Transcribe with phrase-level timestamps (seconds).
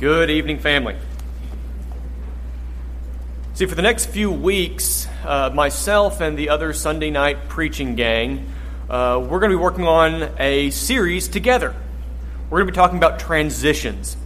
[0.00, 0.96] Good evening, family.
[3.52, 8.50] See, for the next few weeks, uh, myself and the other Sunday night preaching gang,
[8.88, 11.74] uh, we're going to be working on a series together.
[12.48, 14.16] We're going to be talking about transitions.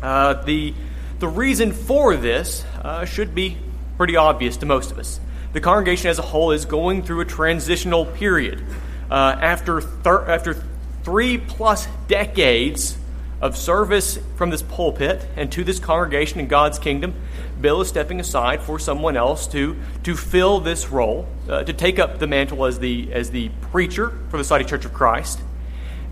[0.00, 0.72] Uh, the,
[1.18, 3.58] the reason for this uh, should be
[3.98, 5.20] pretty obvious to most of us.
[5.52, 8.64] The congregation as a whole is going through a transitional period.
[9.10, 10.64] Uh, after, thir- after
[11.02, 12.96] three plus decades
[13.40, 17.14] of service from this pulpit and to this congregation in God's kingdom,
[17.60, 21.98] Bill is stepping aside for someone else to, to fill this role, uh, to take
[21.98, 25.40] up the mantle as the, as the preacher for the Saudi Church of Christ,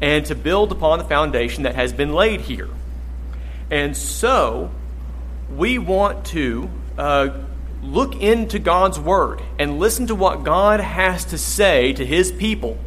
[0.01, 2.69] and to build upon the foundation that has been laid here.
[3.70, 4.70] And so,
[5.55, 7.31] we want to uh,
[7.83, 12.79] look into God's Word and listen to what God has to say to His people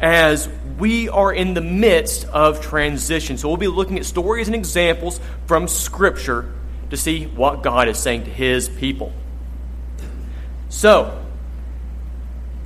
[0.00, 3.36] as we are in the midst of transition.
[3.36, 6.52] So we'll be looking at stories and examples from Scripture
[6.90, 9.12] to see what God is saying to His people.
[10.68, 11.20] So,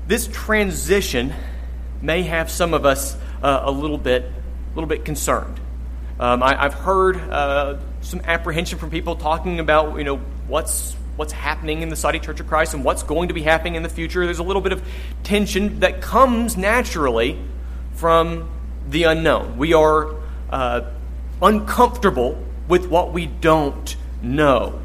[0.07, 1.33] this transition
[2.03, 5.61] may have some of us uh, a little bit, a little bit concerned.
[6.21, 11.33] Um, I, have heard uh, some apprehension from people talking about, you know, what's what's
[11.33, 13.89] happening in the Saudi Church of Christ and what's going to be happening in the
[13.89, 14.25] future.
[14.25, 14.83] There's a little bit of
[15.23, 17.39] tension that comes naturally
[17.93, 18.51] from
[18.89, 19.57] the unknown.
[19.57, 20.15] We are
[20.51, 20.91] uh,
[21.41, 24.81] uncomfortable with what we don't know.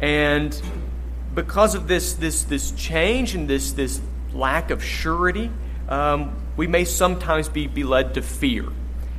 [0.00, 0.60] And
[1.34, 4.00] because of this, this, this change and this, this
[4.32, 5.50] lack of surety,
[5.88, 8.66] um, we may sometimes be, be led to fear.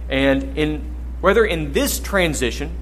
[0.10, 2.76] And in, whether in this transition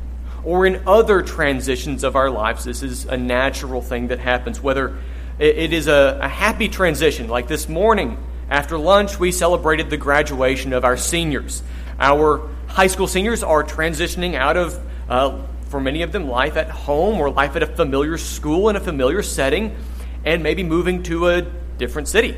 [0.48, 4.62] or in other transitions of our lives, this is a natural thing that happens.
[4.62, 4.98] Whether
[5.40, 8.18] it is a, a happy transition, like this morning
[8.50, 11.64] after lunch, we celebrated the graduation of our seniors.
[12.00, 16.70] Our high school seniors are transitioning out of, uh, for many of them, life at
[16.70, 19.76] home or life at a familiar school in a familiar setting,
[20.24, 21.42] and maybe moving to a
[21.78, 22.38] different city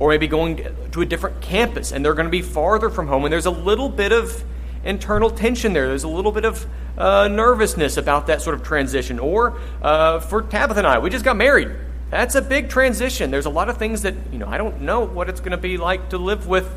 [0.00, 3.24] or maybe going to a different campus, and they're going to be farther from home,
[3.24, 4.44] and there's a little bit of
[4.86, 5.88] internal tension there.
[5.88, 6.66] There's a little bit of
[6.96, 9.18] uh, nervousness about that sort of transition.
[9.18, 11.70] Or uh, for Tabitha and I, we just got married.
[12.10, 13.30] That's a big transition.
[13.30, 15.56] There's a lot of things that, you know, I don't know what it's going to
[15.58, 16.70] be like to live with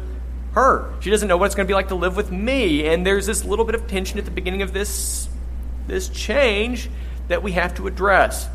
[0.54, 0.92] her.
[1.02, 2.88] She doesn't know what it's going to be like to live with me.
[2.88, 5.30] And there's this little bit of tension at the beginning of this,
[5.88, 6.90] this change
[7.28, 8.50] that we have to address.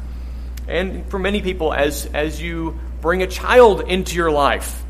[0.66, 4.83] And for many people, as, as you bring a child into your life,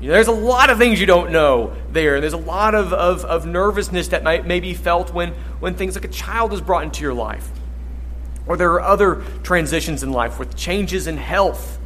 [0.00, 2.14] you know, there's a lot of things you don't know there.
[2.14, 5.30] And there's a lot of, of, of nervousness that might, may be felt when,
[5.60, 7.48] when things like a child is brought into your life.
[8.46, 11.78] Or there are other transitions in life with changes in health,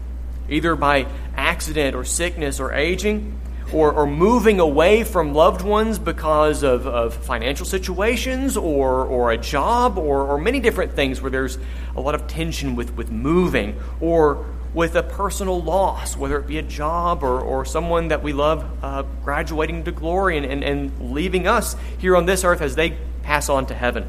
[0.48, 3.40] either by accident or sickness or aging,
[3.72, 9.36] or, or moving away from loved ones because of, of financial situations or, or a
[9.36, 11.58] job or, or many different things where there's
[11.96, 16.58] a lot of tension with, with moving or with a personal loss, whether it be
[16.58, 21.12] a job or, or someone that we love uh, graduating to glory and, and, and
[21.12, 24.06] leaving us here on this earth as they pass on to heaven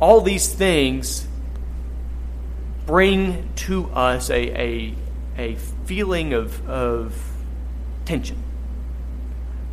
[0.00, 1.26] all these things
[2.86, 4.94] bring to us a, a,
[5.36, 7.14] a feeling of, of
[8.04, 8.42] tension,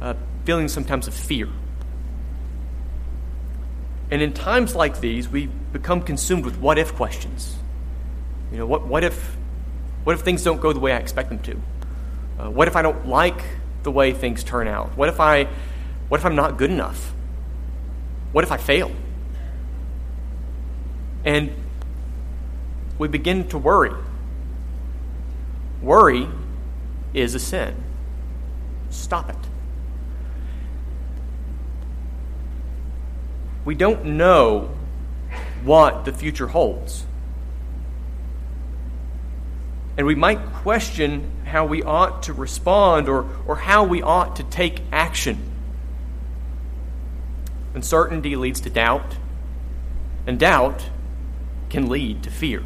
[0.02, 1.47] a feeling sometimes of fear.
[4.12, 7.56] And in times like these, we become consumed with what if questions.
[8.55, 9.35] You know, what, what, if,
[10.05, 11.59] what if things don't go the way I expect them to?
[12.39, 13.43] Uh, what if I don't like
[13.83, 14.95] the way things turn out?
[14.95, 15.49] What if, I,
[16.07, 17.13] what if I'm not good enough?
[18.31, 18.93] What if I fail?
[21.25, 21.51] And
[22.97, 23.91] we begin to worry.
[25.81, 26.29] Worry
[27.13, 27.75] is a sin.
[28.89, 29.35] Stop it.
[33.66, 34.73] We don't know
[35.66, 37.05] what the future holds.
[39.97, 44.44] And we might question how we ought to respond or, or how we ought to
[44.44, 45.38] take action.
[47.73, 49.16] Uncertainty leads to doubt,
[50.28, 50.90] and doubt
[51.70, 52.64] can lead to fear.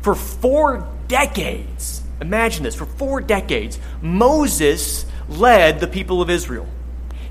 [0.00, 6.66] For four decades, imagine this, for four decades, Moses led the people of Israel.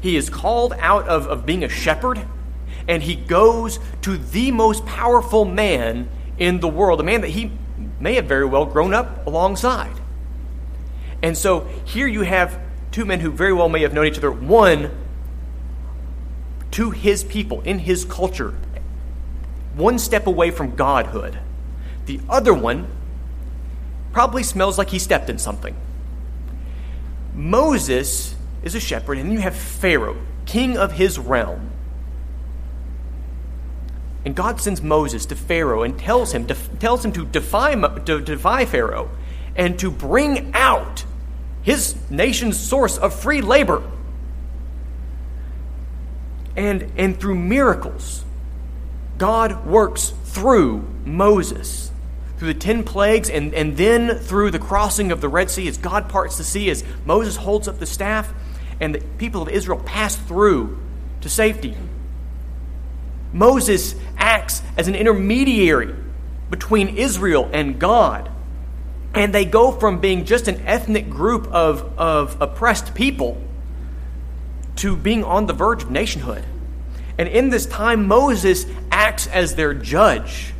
[0.01, 2.25] He is called out of, of being a shepherd,
[2.87, 7.51] and he goes to the most powerful man in the world, a man that he
[8.03, 9.95] may have very well grown up alongside.
[11.23, 12.59] And so here you have
[12.91, 14.29] two men who very well may have known each other.
[14.29, 14.91] One,
[16.71, 18.55] to his people, in his culture,
[19.73, 21.39] one step away from godhood.
[22.05, 22.87] The other one
[24.11, 25.75] probably smells like he stepped in something.
[27.33, 31.71] Moses is a shepherd, and you have Pharaoh, king of his realm,
[34.25, 38.21] And God sends Moses to Pharaoh and tells him, to, tells him to, defy, to
[38.21, 39.09] defy Pharaoh
[39.55, 41.05] and to bring out
[41.61, 43.83] his nation's source of free labor.
[46.55, 48.23] And, and through miracles,
[49.17, 51.91] God works through Moses,
[52.37, 55.77] through the ten plagues, and, and then through the crossing of the Red Sea as
[55.77, 58.33] God parts the sea, as Moses holds up the staff,
[58.79, 60.79] and the people of Israel pass through
[61.21, 61.75] to safety.
[63.33, 65.93] Moses acts as an intermediary
[66.49, 68.29] between Israel and God.
[69.15, 73.41] And they go from being just an ethnic group of, of oppressed people
[74.77, 76.43] to being on the verge of nationhood.
[77.17, 80.53] And in this time, Moses acts as their judge.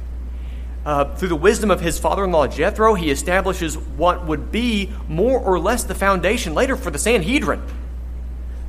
[0.86, 4.92] Uh, through the wisdom of his father in law Jethro, he establishes what would be
[5.08, 7.62] more or less the foundation later for the Sanhedrin.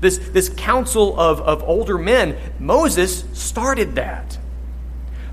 [0.05, 4.39] This, this council of, of older men, Moses started that.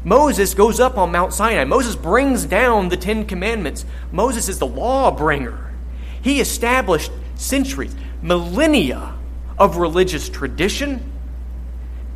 [0.06, 1.66] Moses goes up on Mount Sinai.
[1.66, 3.84] Moses brings down the Ten Commandments.
[4.14, 5.74] Moses is the law bringer.
[6.22, 9.14] He established centuries, millennia
[9.60, 11.04] of religious tradition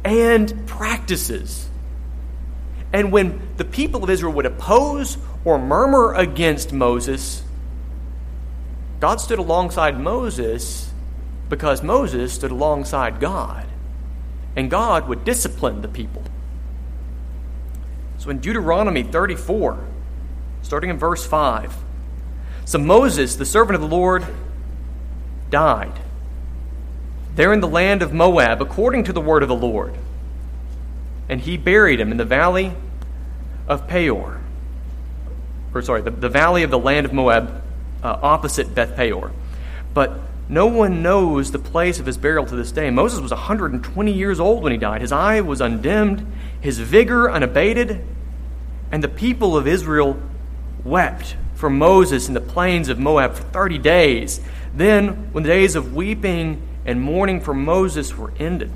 [0.05, 1.67] and practices.
[2.93, 7.43] And when the people of Israel would oppose or murmur against Moses,
[9.01, 10.93] God stood alongside Moses
[11.49, 13.67] because Moses stood alongside God.
[14.55, 16.23] And God would discipline the people.
[18.17, 19.79] So in Deuteronomy 34,
[20.61, 21.75] starting in verse 5,
[22.63, 24.25] so Moses, the servant of the Lord,
[25.49, 25.99] died
[27.35, 29.93] there in the land of Moab, according to the word of the Lord.
[31.27, 32.73] And he buried him in the valley
[33.67, 34.39] of Peor.
[35.73, 37.61] Or, sorry, the, the valley of the land of Moab,
[38.01, 39.31] uh, opposite Beth Peor.
[39.93, 42.89] But no one knows the place of his burial to this day.
[42.91, 45.01] Moses was 120 years old when he died.
[45.01, 46.25] His eye was undimmed,
[46.61, 48.05] his vigor unabated,
[48.91, 50.21] and the people of Israel
[50.83, 54.39] wept for Moses in the plains of Moab for 30 days.
[54.73, 58.71] Then, when the days of weeping and mourning for Moses were ended,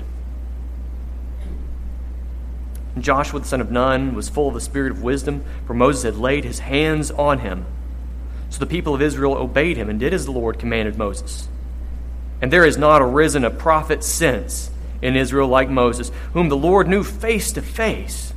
[2.98, 6.16] Joshua the son of Nun was full of the spirit of wisdom, for Moses had
[6.16, 7.64] laid his hands on him.
[8.48, 11.48] So the people of Israel obeyed him and did as the Lord commanded Moses.
[12.40, 14.70] And there has not arisen a prophet since
[15.02, 18.32] in Israel like Moses, whom the Lord knew face to face.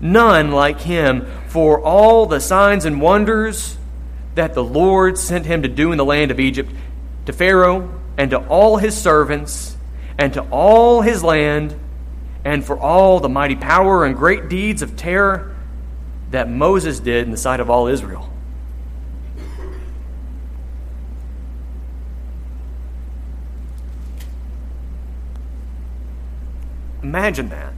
[0.00, 3.76] None like him for all the signs and wonders
[4.34, 6.70] that the Lord sent him to do in the land of Egypt,
[7.26, 9.76] to Pharaoh and to all his servants,
[10.18, 11.78] and to all his land,
[12.44, 15.54] and for all the mighty power and great deeds of terror
[16.30, 18.28] that Moses did in the sight of all Israel.
[27.08, 27.72] Imagine that.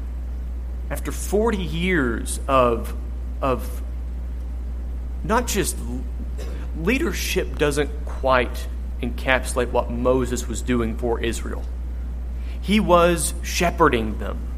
[0.91, 2.97] After 40 years of,
[3.41, 3.81] of
[5.23, 5.77] not just
[6.77, 8.67] leadership doesn't quite
[9.01, 11.63] encapsulate what Moses was doing for Israel.
[12.61, 14.49] He was shepherding them.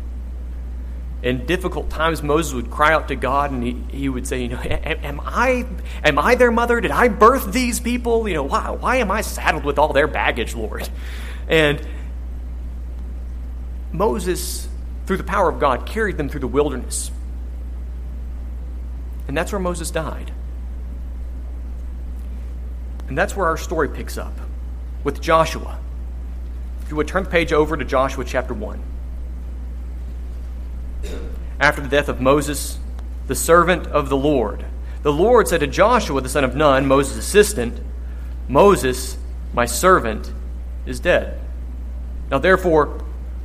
[1.23, 4.49] In difficult times, Moses would cry out to God and he, he would say, You
[4.49, 5.67] know, am I,
[6.03, 6.81] am I their mother?
[6.81, 8.27] Did I birth these people?
[8.27, 10.89] You know, why, why am I saddled with all their baggage, Lord?
[11.47, 11.87] And
[13.93, 14.69] Moses,
[15.07, 17.11] through the power of God, carried them through the wilderness.
[19.29, 20.33] And that's where Moses died.
[23.09, 24.33] And that's where our story picks up
[25.05, 25.79] with Joshua.
[26.83, 28.83] If you would turn the page over to Joshua chapter 1.
[31.61, 32.79] After the death of Moses,
[33.27, 34.65] the servant of the Lord,
[35.03, 37.81] the Lord said to Joshua, the son of Nun, Moses' assistant,
[38.49, 39.17] Moses,
[39.53, 40.33] my servant,
[40.87, 41.41] is dead.
[42.31, 43.05] Now therefore,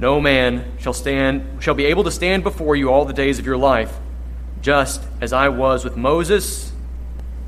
[0.00, 3.46] No man shall stand shall be able to stand before you all the days of
[3.46, 3.98] your life.
[4.60, 6.72] Just as I was with Moses,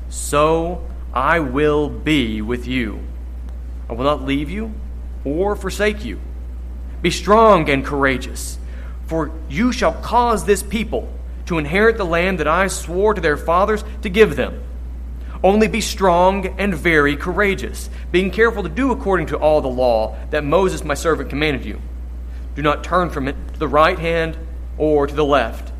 [0.09, 2.99] so I will be with you.
[3.89, 4.73] I will not leave you
[5.23, 6.19] or forsake you.
[7.01, 8.59] Be strong and courageous,
[9.05, 11.11] for you shall cause this people
[11.45, 14.63] to inherit the land that I swore to their fathers to give them.
[15.43, 20.17] Only be strong and very courageous, being careful to do according to all the law
[20.29, 21.81] that Moses my servant commanded you.
[22.55, 24.37] Do not turn from it to the right hand
[24.77, 25.71] or to the left,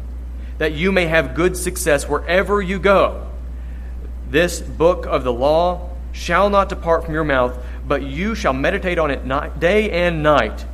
[0.57, 3.27] that you may have good success wherever you go.
[4.29, 8.99] This book of the law shall not depart from your mouth, but you shall meditate
[8.99, 10.65] on it night, day and night,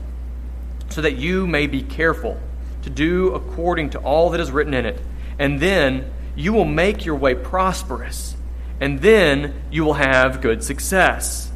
[0.89, 2.39] so that you may be careful
[2.83, 4.99] to do according to all that is written in it.
[5.39, 8.35] And then you will make your way prosperous,
[8.79, 11.51] and then you will have good success.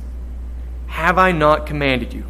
[0.88, 2.26] Have I not commanded you?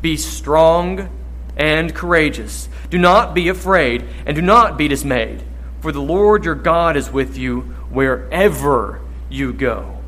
[0.00, 1.10] Be strong
[1.58, 2.68] and courageous.
[2.88, 5.42] Do not be afraid, and do not be dismayed,
[5.80, 7.60] for the Lord your God is with you
[7.90, 9.98] wherever you go.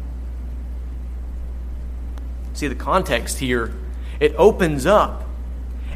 [2.54, 3.74] See the context here,
[4.20, 5.24] it opens up.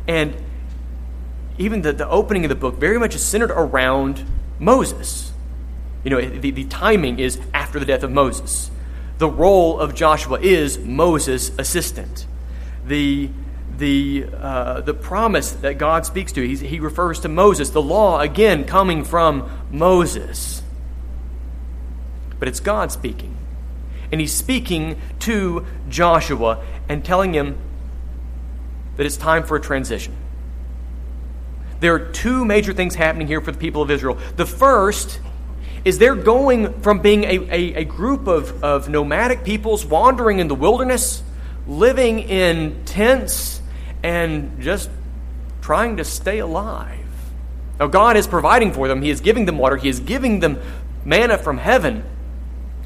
[0.07, 0.35] And
[1.57, 4.25] even the, the opening of the book very much is centered around
[4.59, 5.33] Moses.
[6.03, 8.71] You know, the, the timing is after the death of Moses.
[9.19, 12.27] The role of Joshua is Moses' assistant.
[12.85, 13.31] The
[13.79, 16.47] the, uh, the promise that God speaks to.
[16.47, 20.63] He's, he refers to Moses, the law, again, coming from Moses.
[22.39, 23.37] But it's God speaking.
[24.13, 27.57] And he's speaking to Joshua and telling him
[28.97, 30.15] that it's time for a transition.
[31.81, 34.19] There are two major things happening here for the people of Israel.
[34.37, 35.21] The first
[35.85, 40.49] is they're going from being a, a, a group of, of nomadic peoples wandering in
[40.49, 41.23] the wilderness,
[41.67, 43.61] living in tents
[44.05, 44.91] and just
[45.63, 47.07] trying to stay alive.
[47.81, 49.01] Now, God is providing for them.
[49.01, 49.79] He is giving them water.
[49.79, 50.61] He is giving them
[51.07, 52.05] manna from heaven.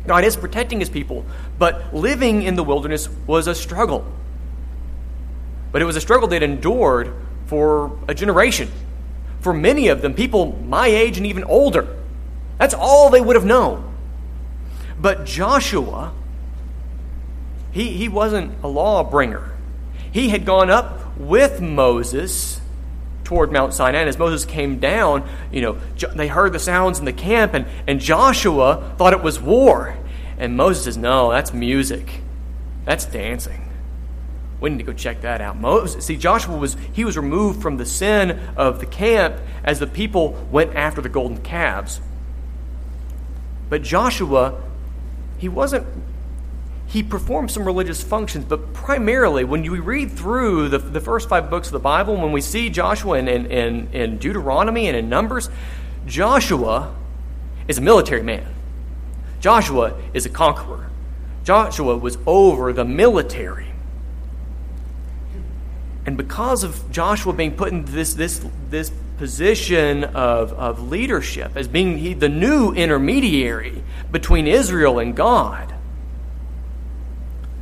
[0.07, 1.27] God is protecting his people.
[1.59, 4.07] But living in the wilderness was a struggle.
[5.73, 7.13] But it was a struggle they'd endured
[7.47, 8.71] for a generation.
[9.41, 11.97] For many of them, people my age and even older,
[12.59, 13.93] that's all they would have known.
[15.01, 16.13] But Joshua,
[17.73, 19.51] he, he wasn't a lawbringer.
[20.13, 22.61] He had gone up with Moses
[23.25, 24.01] toward Mount Sinai.
[24.01, 25.79] And as Moses came down, you know,
[26.15, 29.97] they heard the sounds in the camp, and, and Joshua thought it was war.
[30.39, 32.23] And Moses says, No, that's music.
[32.85, 33.69] That's dancing.
[34.61, 35.59] We need to go check that out.
[35.59, 39.87] Moses, see, Joshua was he was removed from the sin of the camp as the
[39.87, 42.01] people went after the golden calves.
[43.69, 44.61] But Joshua,
[45.37, 45.87] he wasn't
[46.89, 51.51] he performed some religious functions, but primarily, when you read through the, the first five
[51.51, 55.51] books of the Bible, when we see Joshua in, in, in, Deuteronomy and in Numbers,
[56.07, 56.95] Joshua
[57.69, 58.47] is a military man.
[59.39, 60.89] Joshua is a conqueror.
[61.45, 63.67] Joshua was over the military.
[66.07, 71.69] And because of Joshua being put in this, this, this position of, of leadership, as
[71.69, 75.75] being he, the new intermediary between Israel and God,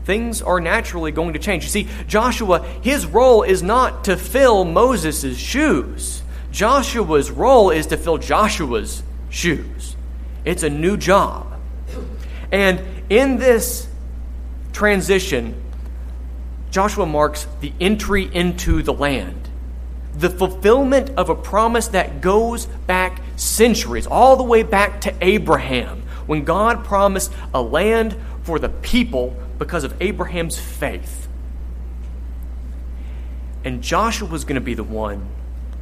[0.07, 1.65] things are naturally going to change.
[1.65, 6.23] You see, Joshua, his role is not to fill Moses' shoes.
[6.53, 9.97] Joshua's role is to fill Joshua's shoes.
[10.45, 11.59] It's a new job.
[12.53, 13.89] And in this
[14.73, 15.61] transition,
[16.71, 19.51] Joshua marks the entry into the land,
[20.15, 26.03] the fulfillment of a promise that goes back centuries, all the way back to Abraham,
[26.27, 31.29] when God promised a land for the people because of Abraham's faith.
[33.65, 35.27] And Joshua was going to be the one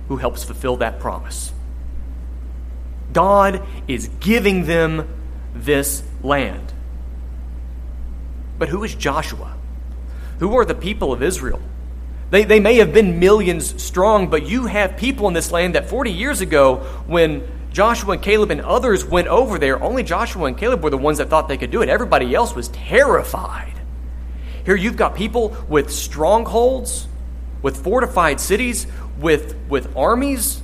[0.08, 1.52] who helps fulfill that promise.
[3.12, 5.08] God is giving them
[5.54, 6.72] this land.
[8.58, 9.54] But who is Joshua?
[10.38, 11.60] Who are the people of Israel?
[12.30, 15.88] They, they may have been millions strong, but you have people in this land that
[15.88, 16.76] 40 years ago,
[17.06, 20.96] when Joshua and Caleb and others went over there, only Joshua and Caleb were the
[20.96, 21.88] ones that thought they could do it.
[21.88, 23.74] Everybody else was terrified.
[24.64, 27.08] Here you've got people with strongholds,
[27.62, 28.86] with fortified cities,
[29.18, 30.62] with, with armies,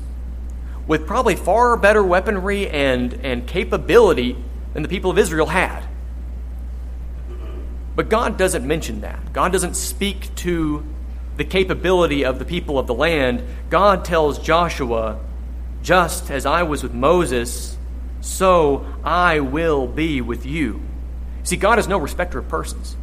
[0.86, 4.36] with probably far better weaponry and, and capability
[4.72, 5.82] than the people of Israel had.
[7.96, 9.32] But God doesn't mention that.
[9.32, 10.84] God doesn't speak to
[11.36, 13.42] the capability of the people of the land.
[13.68, 15.18] God tells Joshua,
[15.82, 17.76] just as I was with Moses,
[18.20, 20.80] so I will be with you.
[21.42, 22.96] See, God is no respecter of persons.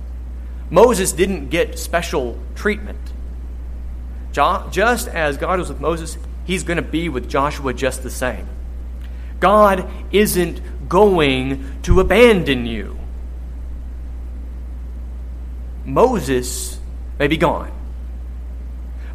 [0.70, 3.00] Moses didn't get special treatment.
[4.32, 8.48] Just as God was with Moses, he's going to be with Joshua just the same.
[9.40, 13.00] God isn't going to abandon you.
[15.86, 16.80] Moses
[17.18, 17.72] may be gone,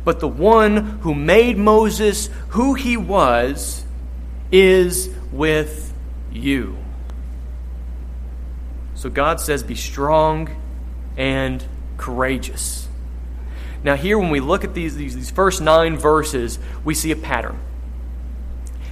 [0.05, 3.85] but the one who made Moses who he was
[4.51, 5.93] is with
[6.33, 6.77] you.
[8.95, 10.49] So God says, Be strong
[11.17, 11.65] and
[11.97, 12.89] courageous.
[13.85, 17.17] Now, here, when we look at these, these, these first nine verses, we see a
[17.17, 17.59] pattern.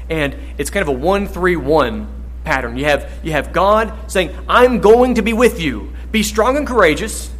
[0.09, 2.77] And it's kind of a 1 3 1 pattern.
[2.77, 5.93] You have, you have God saying, I'm going to be with you.
[6.11, 7.31] Be strong and courageous.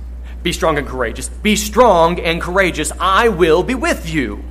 [0.43, 1.29] Be strong and courageous.
[1.29, 2.93] Be strong and courageous.
[2.99, 4.43] I will be with you.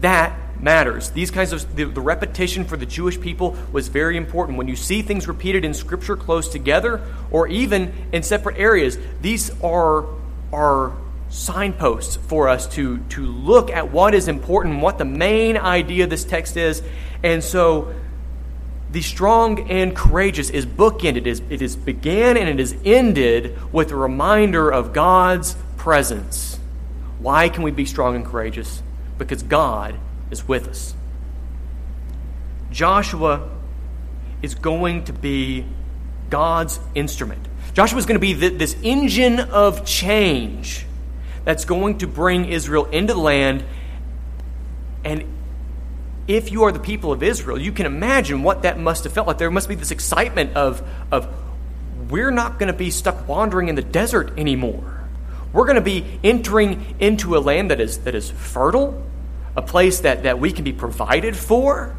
[0.00, 1.10] That matters.
[1.10, 4.58] These kinds of the, the, repetition for the Jewish people was very important.
[4.58, 9.50] When you see things repeated in Scripture close together, or even in separate areas, these
[9.62, 10.06] are
[10.52, 10.96] are
[11.28, 16.10] signposts for us to to look at what is important, what the main idea of
[16.10, 16.82] this text is,
[17.22, 17.94] and so.
[18.90, 21.18] The strong and courageous is bookended.
[21.18, 26.58] It is, it is began and it is ended with a reminder of God's presence.
[27.18, 28.82] Why can we be strong and courageous?
[29.18, 29.94] Because God
[30.30, 30.94] is with us.
[32.70, 33.48] Joshua
[34.42, 35.66] is going to be
[36.30, 37.46] God's instrument.
[37.74, 40.86] Joshua is going to be the, this engine of change
[41.44, 43.64] that's going to bring Israel into the land.
[45.04, 45.24] And
[46.28, 49.26] if you are the people of Israel, you can imagine what that must have felt
[49.26, 49.38] like.
[49.38, 51.26] There must be this excitement of, of
[52.10, 55.08] we're not going to be stuck wandering in the desert anymore.
[55.54, 59.02] We're going to be entering into a land that is, that is fertile,
[59.56, 61.96] a place that, that we can be provided for,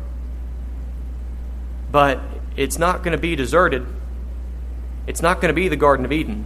[1.91, 2.21] but
[2.55, 3.88] it's not going to be deserted.
[5.07, 6.45] It's not going to be the Garden of Eden.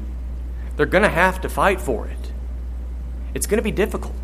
[0.78, 2.32] They're going to have to fight for it.
[3.34, 4.23] It's going to be difficult.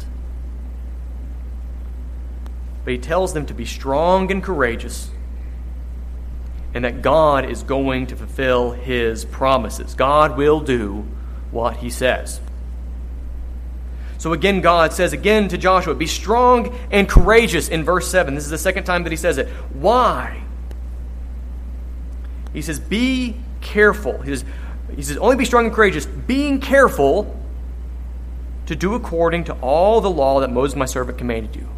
[2.89, 5.11] But he tells them to be strong and courageous
[6.73, 9.93] and that God is going to fulfill his promises.
[9.93, 11.05] God will do
[11.51, 12.41] what he says.
[14.17, 18.33] So again, God says again to Joshua, Be strong and courageous in verse 7.
[18.33, 19.49] This is the second time that he says it.
[19.71, 20.41] Why?
[22.53, 24.19] He says, Be careful.
[24.23, 24.45] He says,
[24.95, 27.39] he says, Only be strong and courageous, being careful
[28.65, 31.69] to do according to all the law that Moses, my servant, commanded you.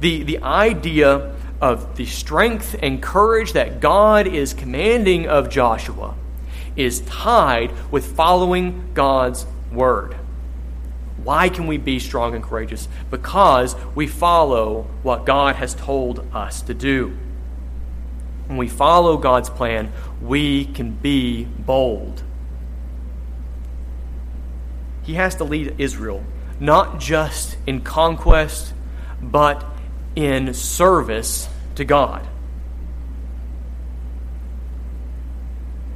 [0.00, 6.14] The, the idea of the strength and courage that God is commanding of Joshua
[6.74, 10.16] is tied with following God's word.
[11.22, 12.88] Why can we be strong and courageous?
[13.10, 17.16] Because we follow what God has told us to do.
[18.46, 22.22] When we follow God's plan, we can be bold.
[25.02, 26.24] He has to lead Israel,
[26.58, 28.72] not just in conquest,
[29.20, 29.64] but
[30.16, 32.26] in service to God.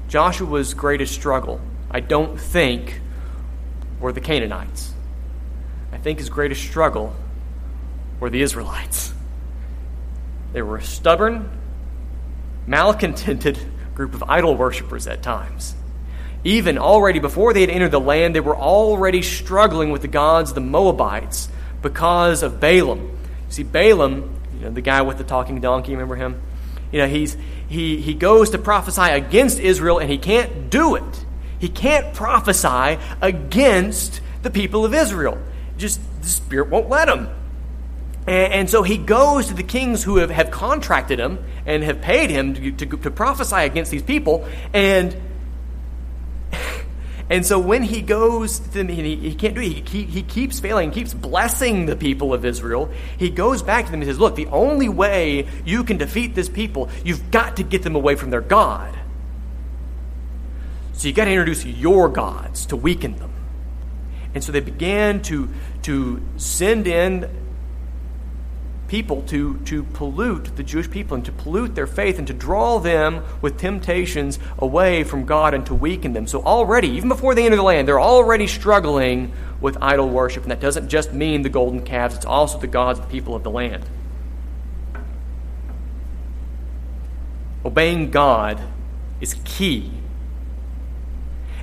[0.09, 3.00] Joshua's greatest struggle, I don't think,
[4.00, 4.92] were the Canaanites.
[5.92, 7.14] I think his greatest struggle
[8.20, 9.12] were the Israelites.
[10.53, 11.50] They were a stubborn,
[12.66, 13.59] malcontented
[13.94, 15.74] group of idol worshippers at times.
[16.44, 20.53] Even already before they had entered the land, they were already struggling with the gods
[20.53, 21.48] the Moabites
[21.81, 23.13] because of Balaam.
[23.55, 26.40] See, Balaam, you know, the guy with the talking donkey, remember him?
[26.90, 27.37] You know, he's,
[27.69, 31.25] he, he goes to prophesy against Israel and he can't do it.
[31.59, 35.38] He can't prophesy against the people of Israel
[35.77, 37.29] just the Spirit won't let him.
[38.27, 42.01] And, and, so he goes to the kings who have, have contracted him and have
[42.01, 44.49] paid him to, to, to prophesy against these people.
[44.73, 45.17] And
[47.31, 49.89] and so when he goes to them, he, he can't do it.
[49.89, 52.91] He, he keeps failing, keeps blessing the people of Israel.
[53.19, 56.49] He goes back to them and says, Look, the only way you can defeat this
[56.49, 58.95] people, you've got to get them away from their God.
[60.93, 63.33] So you've got to introduce your gods to weaken them.
[64.35, 65.49] And so they began to,
[65.83, 67.31] to send in
[68.88, 72.79] people to, to pollute the Jewish people and to pollute their faith and to draw
[72.79, 76.27] them with temptations away from God and to weaken them.
[76.27, 80.42] So, already, even before they enter the land, they're already struggling with idol worship.
[80.42, 83.35] And that doesn't just mean the golden calves, it's also the gods of the people
[83.35, 83.85] of the land.
[87.64, 88.61] Obeying God
[89.20, 89.90] is key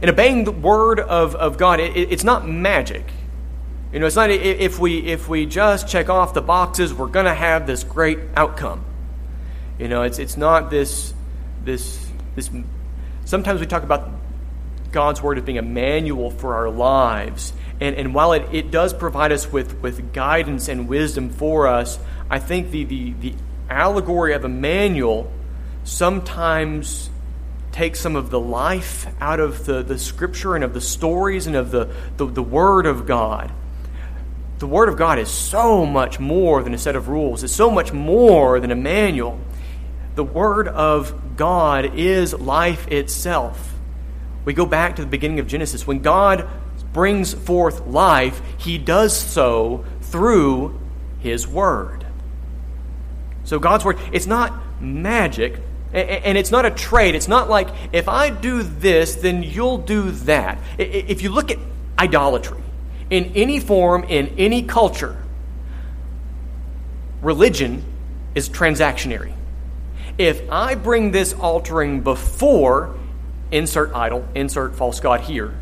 [0.01, 3.05] and obeying the word of, of God, it, it's not magic.
[3.93, 7.25] You know, it's not if we if we just check off the boxes, we're going
[7.25, 8.85] to have this great outcome.
[9.77, 11.13] You know, it's it's not this
[11.63, 12.49] this this.
[13.25, 14.09] Sometimes we talk about
[14.91, 17.51] God's word as being a manual for our lives,
[17.81, 21.99] and and while it, it does provide us with with guidance and wisdom for us,
[22.29, 23.33] I think the the the
[23.69, 25.29] allegory of a manual
[25.83, 27.09] sometimes
[27.73, 31.55] take some of the life out of the, the scripture and of the stories and
[31.55, 33.51] of the, the, the Word of God.
[34.61, 37.71] The Word of God is so much more than a set of rules, it's so
[37.71, 39.39] much more than a manual.
[40.13, 43.73] The Word of God is life itself.
[44.45, 45.87] We go back to the beginning of Genesis.
[45.87, 46.47] When God
[46.93, 50.79] brings forth life, He does so through
[51.21, 52.05] His Word.
[53.45, 55.59] So God's word, it's not magic,
[55.91, 57.15] and it's not a trade.
[57.15, 60.59] It's not like, if I do this, then you'll do that.
[60.77, 61.57] If you look at
[61.97, 62.60] idolatry
[63.11, 65.15] in any form, in any culture,
[67.21, 67.83] religion
[68.33, 69.33] is transactionary.
[70.17, 72.97] If I bring this altering before,
[73.51, 75.53] insert idol, insert false god here,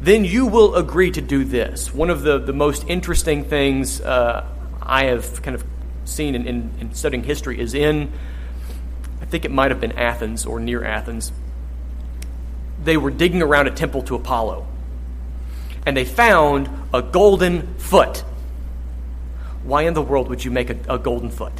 [0.00, 1.94] then you will agree to do this.
[1.94, 4.44] One of the, the most interesting things uh,
[4.82, 5.64] I have kind of
[6.04, 8.12] seen in, in, in studying history is in,
[9.22, 11.32] I think it might have been Athens or near Athens.
[12.82, 14.66] They were digging around a temple to Apollo,
[15.86, 18.24] and they found a golden foot.
[19.62, 21.52] Why in the world would you make a, a golden foot?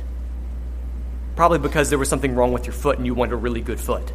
[1.36, 3.80] Probably because there was something wrong with your foot and you wanted a really good
[3.80, 4.12] foot.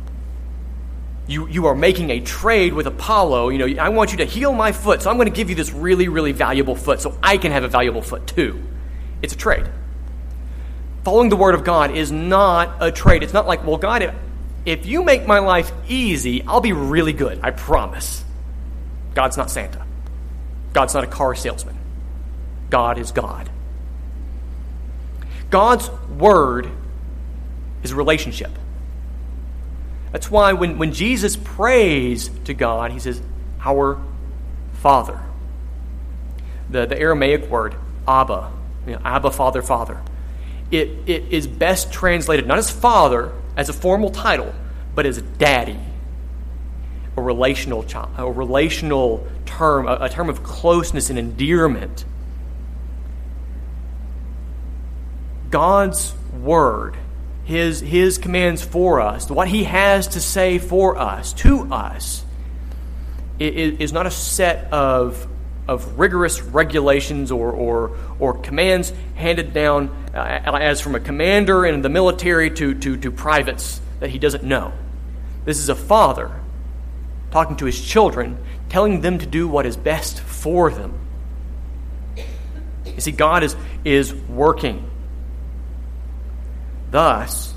[1.28, 3.50] You, you are making a trade with Apollo.
[3.50, 5.56] You know, I want you to heal my foot, so I'm going to give you
[5.56, 8.60] this really, really valuable foot so I can have a valuable foot too.
[9.22, 9.70] It's a trade.
[11.04, 13.22] Following the Word of God is not a trade.
[13.22, 14.14] It's not like, well, God,
[14.66, 17.40] if you make my life easy, I'll be really good.
[17.44, 18.24] I promise.
[19.14, 19.86] God's not Santa.
[20.74, 21.78] God's not a car salesman.
[22.70, 23.50] God is God.
[25.50, 26.70] God's Word
[27.84, 28.52] is relationship.
[30.12, 33.22] That's why when, when Jesus prays to God, he says,
[33.62, 34.02] Our
[34.74, 35.22] Father.
[36.70, 37.76] The, the Aramaic word,
[38.08, 38.52] Abba,
[38.86, 40.02] you know, Abba, Father, Father.
[40.72, 44.54] It, it is best translated not as Father, as a formal title,
[44.94, 45.80] but as Daddy.
[47.20, 47.86] A relational,
[48.18, 52.06] a relational term, a, a term of closeness and endearment.
[55.50, 56.96] God's Word
[57.50, 62.24] his, his commands for us, what he has to say for us, to us,
[63.40, 65.28] is not a set of,
[65.68, 71.82] of rigorous regulations or, or, or commands handed down uh, as from a commander in
[71.82, 74.72] the military to, to, to privates that he doesn't know.
[75.46, 76.39] This is a father
[77.32, 78.38] talking to his children,
[78.70, 80.98] telling them to do what is best for them.
[82.86, 84.90] You see, God is, is working
[86.92, 87.54] Thus,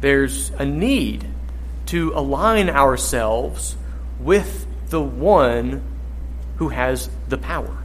[0.00, 1.26] there's a need
[1.86, 3.76] to align ourselves
[4.20, 5.82] with the one
[6.56, 7.79] who has the power.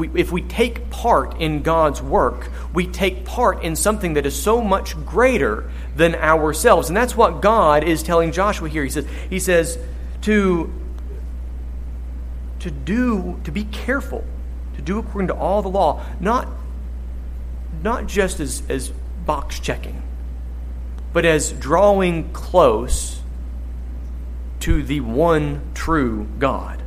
[0.00, 4.40] We, if we take part in God's work, we take part in something that is
[4.40, 6.88] so much greater than ourselves.
[6.88, 8.82] And that's what God is telling Joshua here.
[8.82, 9.78] He says, he says
[10.22, 10.72] to,
[12.60, 14.24] to do, to be careful,
[14.76, 16.48] to do according to all the law, not
[17.82, 18.90] not just as, as
[19.24, 20.02] box checking,
[21.12, 23.20] but as drawing close
[24.60, 26.79] to the one true God.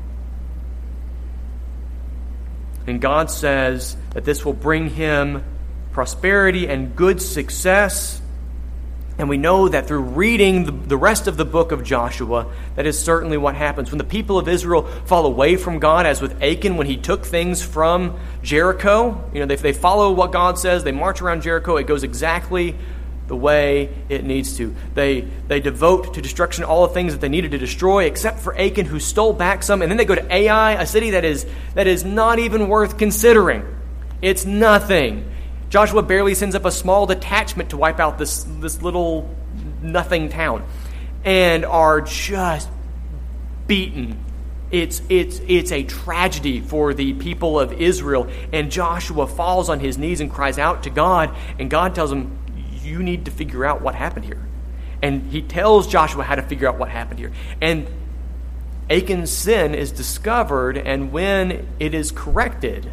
[2.88, 5.44] And God says that this will bring him
[5.92, 8.22] prosperity and good success
[9.18, 12.88] and we know that through reading the, the, rest of the book of Joshua, that
[12.88, 13.92] is certainly what happens.
[13.92, 17.24] When the people of Israel fall away from God, as with Achan when he took
[17.24, 21.78] things from Jericho, you know, they, they follow what God says, they march around Jericho,
[21.78, 22.76] it goes exactly
[23.34, 24.76] the way it needs to.
[24.94, 28.56] They, they devote to destruction all the things that they needed to destroy, except for
[28.56, 29.82] Achan, who stole back some.
[29.82, 33.00] And then they go to Ai, a city that is, that is not even worth
[33.00, 33.66] considering.
[34.22, 35.32] It's nothing.
[35.72, 39.28] Joshua barely sends up a small detachment to wipe out this, this little
[39.82, 40.64] nothing town
[41.26, 42.70] and are just
[43.66, 44.24] beaten.
[44.70, 48.28] It's, it's, it's a tragedy for the people of Israel.
[48.52, 51.36] And Joshua falls on his knees and cries out to God.
[51.58, 52.38] And God tells him,
[52.84, 54.46] You need to figure out what happened here.
[55.02, 57.32] And he tells Joshua how to figure out what happened here.
[57.62, 57.88] And
[58.90, 62.92] Achan's sin is discovered, and when it is corrected,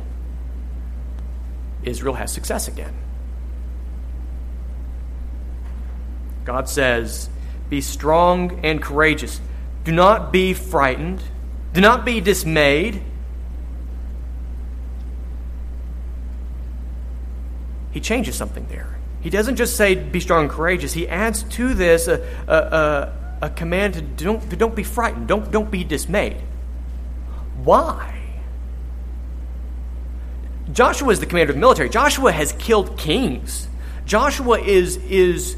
[1.83, 2.94] Israel has success again.
[6.44, 7.29] God says,
[7.68, 9.40] Be strong and courageous.
[9.85, 11.22] Do not be frightened.
[11.72, 13.03] Do not be dismayed.
[17.92, 18.99] He changes something there.
[19.20, 20.92] He doesn't just say, Be strong and courageous.
[20.92, 25.50] He adds to this a, a, a, a command to don't, don't be frightened, don't,
[25.50, 26.38] don't be dismayed.
[27.62, 28.16] Why?
[30.72, 31.88] Joshua is the commander of the military.
[31.88, 33.68] Joshua has killed kings.
[34.06, 35.56] Joshua is, is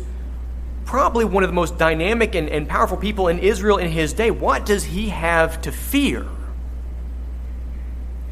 [0.84, 4.30] probably one of the most dynamic and, and powerful people in Israel in his day.
[4.30, 6.26] What does he have to fear?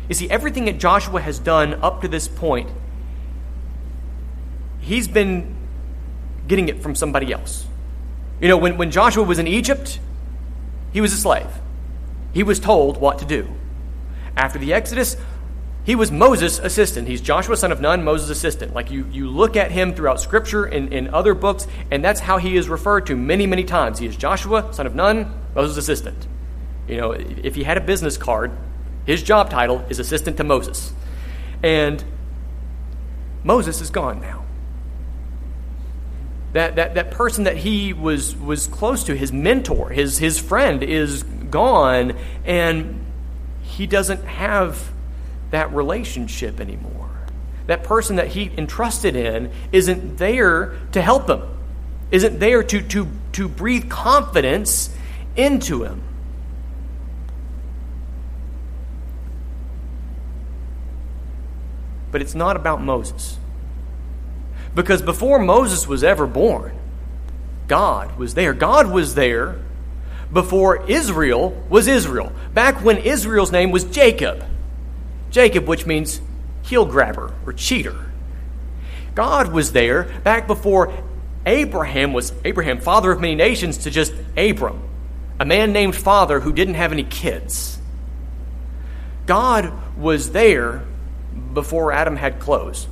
[0.08, 2.68] You see, everything that Joshua has done up to this point,
[4.90, 5.54] he's been
[6.48, 7.64] getting it from somebody else.
[8.40, 10.00] You know, when, when Joshua was in Egypt,
[10.92, 11.46] he was a slave.
[12.34, 13.46] He was told what to do.
[14.36, 15.16] After the Exodus,
[15.84, 17.08] He was Moses' assistant.
[17.08, 18.74] He's Joshua, son of Nun, Moses' assistant.
[18.74, 22.36] Like you, you look at him throughout Scripture and in other books, and that's how
[22.36, 23.98] he is referred to many, many times.
[23.98, 26.26] He is Joshua, son of Nun, Moses' assistant.
[26.86, 28.52] You know, if he had a business card,
[29.06, 30.92] his job title is assistant to Moses.
[31.62, 32.04] And
[33.42, 34.44] Moses is gone now.
[36.52, 40.82] That, that, that person that he was, was close to, his mentor, his, his friend,
[40.82, 43.04] is gone, and
[43.62, 44.90] he doesn't have
[45.50, 47.10] that relationship anymore.
[47.66, 51.42] That person that he entrusted in isn't there to help him,
[52.10, 54.90] isn't there to, to, to breathe confidence
[55.36, 56.02] into him.
[62.10, 63.38] But it's not about Moses.
[64.74, 66.72] Because before Moses was ever born,
[67.66, 68.52] God was there.
[68.52, 69.58] God was there
[70.32, 72.32] before Israel was Israel.
[72.54, 74.44] Back when Israel's name was Jacob.
[75.30, 76.20] Jacob, which means
[76.62, 78.10] heel grabber or cheater.
[79.14, 80.92] God was there back before
[81.46, 84.82] Abraham was Abraham, father of many nations, to just Abram,
[85.38, 87.78] a man named father who didn't have any kids.
[89.26, 90.84] God was there
[91.52, 92.86] before Adam had clothes.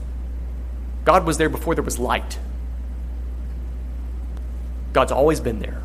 [1.09, 2.39] God was there before there was light.
[4.93, 5.83] God's always been there.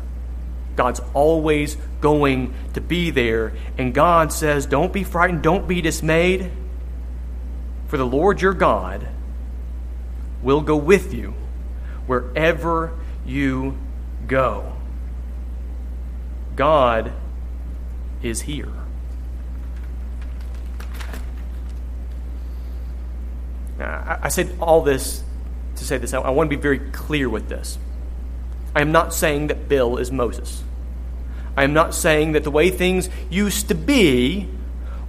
[0.76, 3.54] God's always going to be there.
[3.78, 6.50] And God says, Don't be frightened, don't be dismayed,
[7.86, 9.08] for the Lord your God
[10.42, 11.32] will go with you
[12.06, 12.92] wherever
[13.24, 13.78] you
[14.26, 14.76] go.
[16.54, 17.14] God
[18.22, 18.83] is here.
[23.84, 25.22] I said all this
[25.76, 26.14] to say this.
[26.14, 27.78] I want to be very clear with this.
[28.74, 30.62] I am not saying that Bill is Moses.
[31.56, 34.48] I am not saying that the way things used to be,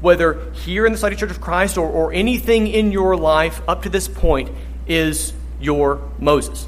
[0.01, 3.83] whether here in the Society Church of Christ or, or anything in your life up
[3.83, 4.51] to this point,
[4.87, 6.67] is your Moses.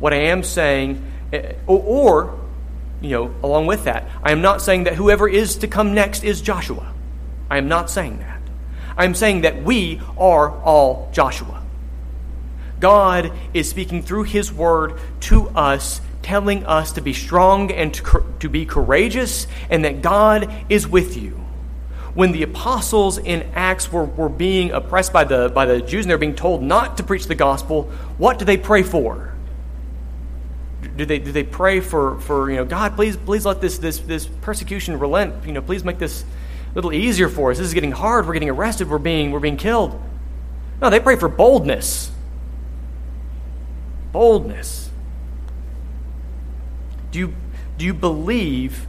[0.00, 2.40] What I am saying, eh, or, or,
[3.00, 6.24] you know, along with that, I am not saying that whoever is to come next
[6.24, 6.92] is Joshua.
[7.48, 8.39] I am not saying that.
[9.00, 11.62] I am saying that we are all Joshua.
[12.80, 18.22] God is speaking through His Word to us, telling us to be strong and to,
[18.40, 21.30] to be courageous, and that God is with you.
[22.12, 26.10] When the apostles in Acts were, were being oppressed by the, by the Jews and
[26.10, 27.84] they're being told not to preach the gospel,
[28.18, 29.32] what do they pray for?
[30.98, 33.98] Do they, do they pray for, for you know, God, please, please let this, this,
[34.00, 35.46] this persecution relent.
[35.46, 36.22] You know, please make this
[36.74, 37.58] little easier for us.
[37.58, 38.26] This is getting hard.
[38.26, 38.88] We're getting arrested.
[38.88, 40.00] We're being, we're being killed.
[40.80, 42.10] No, they pray for boldness
[44.12, 44.90] boldness.
[47.10, 47.34] Do you,
[47.78, 48.86] do you believe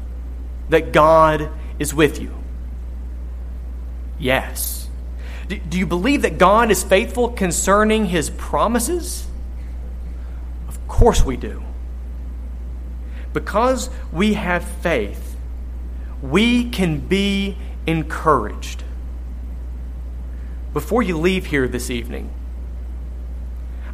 [0.70, 2.34] that God is with you?
[4.20, 4.89] Yes.
[5.48, 9.26] Do, do you believe that God is faithful concerning his promises?
[10.67, 11.63] Of course we do.
[13.34, 15.36] Because we have faith,
[16.22, 18.84] we can be encouraged.
[20.74, 22.32] Before you leave here this evening,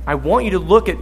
[0.05, 0.97] I want you to look at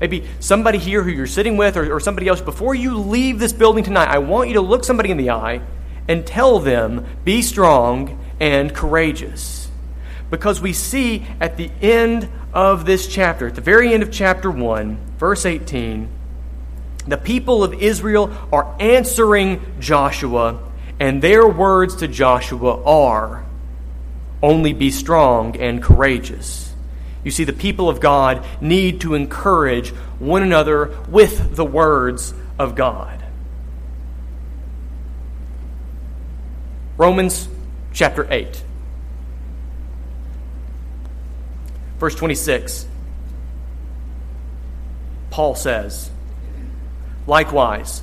[0.00, 3.52] Maybe somebody here who you're sitting with or, or somebody else, before you leave this
[3.52, 5.62] building tonight, I want you to look somebody in the eye
[6.06, 9.68] and tell them, be strong and courageous.
[10.30, 14.50] Because we see at the end of this chapter, at the very end of chapter
[14.50, 16.08] 1, verse 18,
[17.06, 20.60] the people of Israel are answering Joshua,
[20.98, 23.44] and their words to Joshua are
[24.42, 26.72] only be strong and courageous.
[27.24, 32.74] You see, the people of God need to encourage one another with the words of
[32.76, 33.22] God.
[36.96, 37.48] Romans
[37.92, 38.62] chapter 8,
[41.98, 42.86] verse 26.
[45.30, 46.10] Paul says,
[47.26, 48.02] Likewise,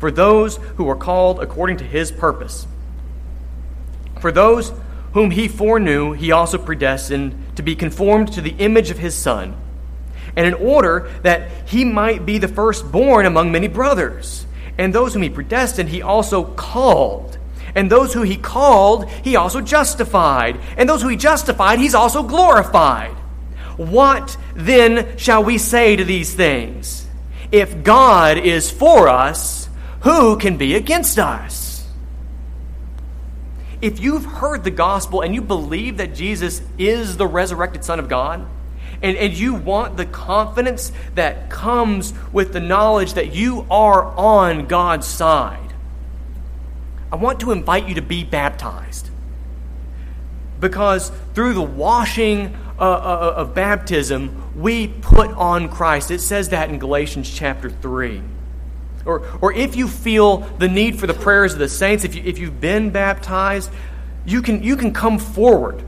[0.00, 2.66] For those who are called according to his purpose.
[4.18, 4.72] For those
[5.12, 9.54] whom he foreknew, he also predestined to be conformed to the image of his Son,
[10.34, 14.46] and in order that he might be the firstborn among many brothers.
[14.78, 17.36] And those whom he predestined, he also called.
[17.74, 20.58] And those who he called, he also justified.
[20.78, 23.12] And those who he justified, he's also glorified.
[23.76, 27.06] What then shall we say to these things?
[27.52, 29.59] If God is for us,
[30.02, 31.86] who can be against us?
[33.82, 38.08] If you've heard the gospel and you believe that Jesus is the resurrected Son of
[38.08, 38.46] God,
[39.02, 44.66] and, and you want the confidence that comes with the knowledge that you are on
[44.66, 45.72] God's side,
[47.12, 49.10] I want to invite you to be baptized.
[50.60, 56.10] Because through the washing uh, uh, of baptism, we put on Christ.
[56.10, 58.22] It says that in Galatians chapter 3.
[59.04, 62.22] Or, or if you feel the need for the prayers of the saints, if, you,
[62.24, 63.70] if you've been baptized,
[64.26, 65.82] you can, you can come forward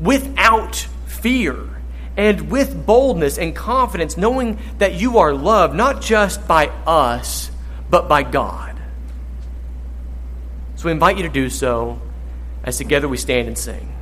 [0.00, 1.68] without fear
[2.16, 7.50] and with boldness and confidence, knowing that you are loved not just by us,
[7.90, 8.76] but by God.
[10.76, 12.00] So we invite you to do so
[12.64, 13.94] as together we stand and sing.